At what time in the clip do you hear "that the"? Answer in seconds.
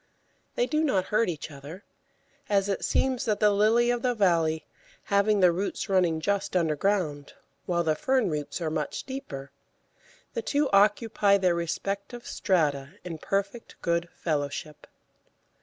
3.25-3.51